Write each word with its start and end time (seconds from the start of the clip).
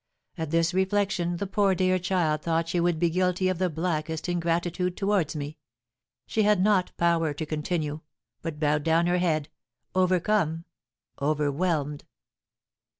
At 0.35 0.49
this 0.49 0.73
reflection 0.73 1.37
the 1.37 1.45
poor 1.45 1.75
dear 1.75 1.99
child 1.99 2.41
thought 2.41 2.69
she 2.69 2.79
would 2.79 2.97
be 2.97 3.11
guilty 3.11 3.49
of 3.49 3.59
the 3.59 3.69
blackest 3.69 4.27
ingratitude 4.27 4.97
towards 4.97 5.35
me; 5.35 5.59
she 6.25 6.41
had 6.41 6.59
not 6.59 6.91
power 6.97 7.35
to 7.35 7.45
continue, 7.45 7.99
but 8.41 8.59
bowed 8.59 8.81
down 8.83 9.05
her 9.05 9.19
head, 9.19 9.49
overcome 9.93 10.65
overwhelmed. 11.21 12.05